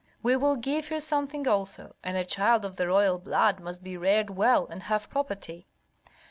We 0.23 0.35
will 0.35 0.55
give 0.55 0.87
her 0.87 0.99
something 0.99 1.47
also. 1.47 1.95
And 2.03 2.17
a 2.17 2.25
child 2.25 2.65
of 2.65 2.75
the 2.75 2.87
royal 2.87 3.19
blood 3.19 3.59
must 3.59 3.83
be 3.83 3.97
reared 3.97 4.31
well, 4.31 4.65
and 4.65 4.81
have 4.81 5.11
property." 5.11 5.67